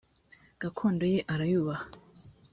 gakondo 0.61 1.03
ye 1.13 1.19
arayubaha. 1.33 1.85